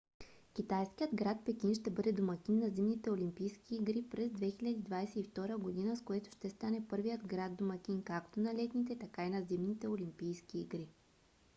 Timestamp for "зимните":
2.69-3.09, 9.43-9.87